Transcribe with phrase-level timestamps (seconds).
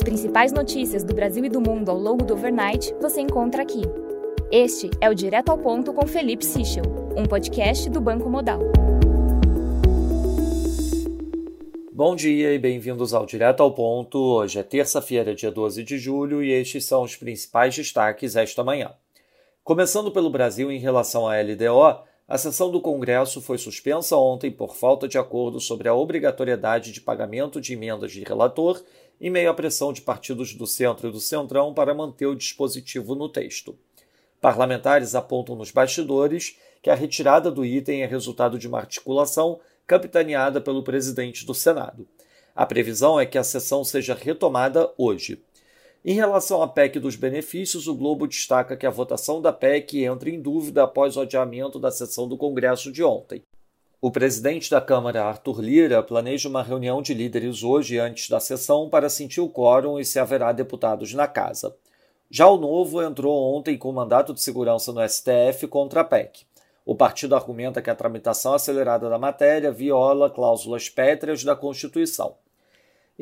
[0.00, 3.82] As principais notícias do Brasil e do mundo ao longo do overnight você encontra aqui.
[4.50, 6.84] Este é o Direto ao Ponto com Felipe Sichel,
[7.14, 8.60] um podcast do Banco Modal.
[11.92, 14.18] Bom dia e bem-vindos ao Direto ao Ponto.
[14.18, 18.94] Hoje é terça-feira, dia 12 de julho, e estes são os principais destaques esta manhã.
[19.62, 22.00] Começando pelo Brasil em relação à LDO,
[22.30, 27.00] a sessão do Congresso foi suspensa ontem por falta de acordo sobre a obrigatoriedade de
[27.00, 28.80] pagamento de emendas de relator,
[29.20, 33.16] em meio à pressão de partidos do centro e do centrão para manter o dispositivo
[33.16, 33.76] no texto.
[34.40, 40.60] Parlamentares apontam nos bastidores que a retirada do item é resultado de uma articulação capitaneada
[40.60, 42.06] pelo presidente do Senado.
[42.54, 45.42] A previsão é que a sessão seja retomada hoje.
[46.02, 50.30] Em relação à PEC dos benefícios, o Globo destaca que a votação da PEC entra
[50.30, 53.42] em dúvida após o adiamento da sessão do Congresso de ontem.
[54.00, 58.88] O presidente da Câmara, Arthur Lira, planeja uma reunião de líderes hoje antes da sessão
[58.88, 61.76] para sentir o quórum e se haverá deputados na casa.
[62.30, 66.46] Já o Novo entrou ontem com mandato de segurança no STF contra a PEC.
[66.86, 72.36] O partido argumenta que a tramitação acelerada da matéria viola cláusulas pétreas da Constituição.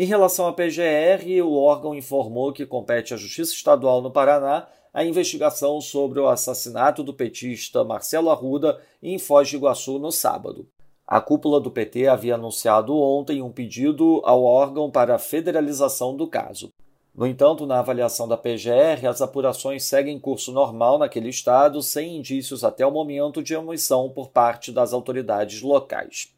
[0.00, 5.04] Em relação à PGR, o órgão informou que compete à Justiça Estadual no Paraná a
[5.04, 10.68] investigação sobre o assassinato do petista Marcelo Arruda em Foz do Iguaçu no sábado.
[11.04, 16.28] A cúpula do PT havia anunciado ontem um pedido ao órgão para a federalização do
[16.28, 16.68] caso.
[17.12, 22.62] No entanto, na avaliação da PGR, as apurações seguem curso normal naquele estado, sem indícios
[22.62, 26.32] até o momento de omissão por parte das autoridades locais.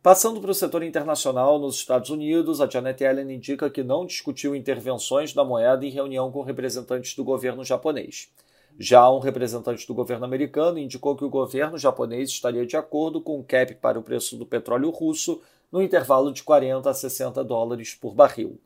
[0.00, 4.54] Passando para o setor internacional, nos Estados Unidos, a Janet Yellen indica que não discutiu
[4.54, 8.30] intervenções da moeda em reunião com representantes do governo japonês.
[8.78, 13.40] Já um representante do governo americano indicou que o governo japonês estaria de acordo com
[13.40, 17.92] o cap para o preço do petróleo russo no intervalo de 40 a 60 dólares
[17.92, 18.56] por barril.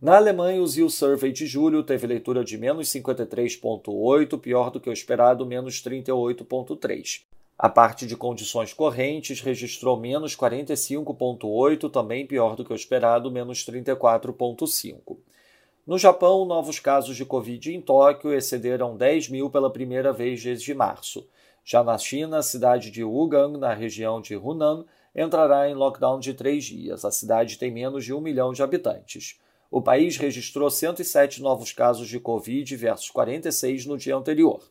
[0.00, 4.88] Na Alemanha, o ZIL Survey de julho teve leitura de menos 53,8, pior do que
[4.88, 7.22] o esperado, menos 38,3.
[7.62, 13.66] A parte de condições correntes registrou menos 45,8, também pior do que o esperado, menos
[13.66, 15.18] 34,5.
[15.86, 20.72] No Japão, novos casos de Covid em Tóquio excederam 10 mil pela primeira vez desde
[20.72, 21.28] março.
[21.62, 26.32] Já na China, a cidade de Wugang, na região de Hunan, entrará em lockdown de
[26.32, 27.04] três dias.
[27.04, 29.38] A cidade tem menos de um milhão de habitantes.
[29.70, 34.62] O país registrou 107 novos casos de Covid versus 46 no dia anterior.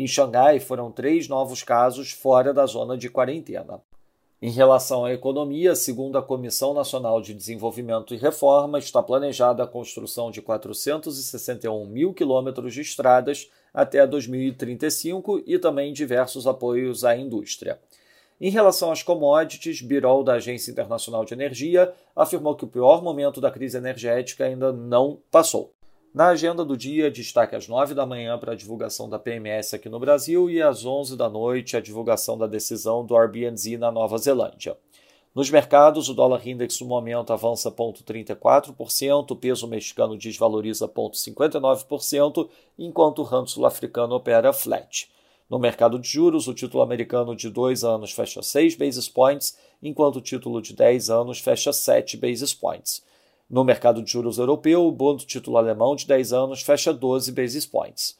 [0.00, 3.80] Em Xangai, foram três novos casos fora da zona de quarentena.
[4.40, 9.66] Em relação à economia, segundo a Comissão Nacional de Desenvolvimento e Reforma, está planejada a
[9.66, 17.80] construção de 461 mil quilômetros de estradas até 2035 e também diversos apoios à indústria.
[18.40, 23.40] Em relação às commodities, Birol, da Agência Internacional de Energia, afirmou que o pior momento
[23.40, 25.72] da crise energética ainda não passou.
[26.14, 29.90] Na agenda do dia, destaque às 9 da manhã para a divulgação da PMS aqui
[29.90, 34.16] no Brasil e às 11 da noite a divulgação da decisão do Airbnb na Nova
[34.16, 34.76] Zelândia.
[35.34, 42.48] Nos mercados, o dólar index no momento avança 0,34%, o peso mexicano desvaloriza 0,59%,
[42.78, 45.10] enquanto o rand sul-africano opera flat.
[45.48, 50.16] No mercado de juros, o título americano de 2 anos fecha 6 basis points, enquanto
[50.16, 53.06] o título de 10 anos fecha 7 basis points.
[53.48, 57.64] No mercado de juros europeu, o bond título alemão de 10 anos fecha 12 basis
[57.64, 58.18] points.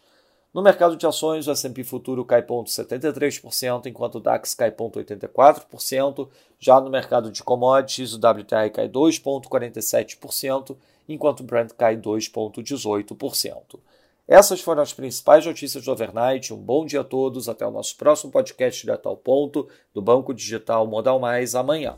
[0.55, 6.29] No mercado de ações, o S&P futuro cai 0,73%, enquanto o DAX cai 0,84%.
[6.59, 10.75] Já no mercado de commodities, o WTI cai 2,47%,
[11.07, 13.79] enquanto o Brent cai 2,18%.
[14.27, 16.53] Essas foram as principais notícias do overnight.
[16.53, 17.49] Um bom dia a todos.
[17.49, 21.97] Até o nosso próximo podcast direto ao ponto do Banco Digital Modal Mais amanhã.